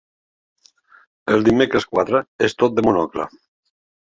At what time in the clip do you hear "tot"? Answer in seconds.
2.63-2.79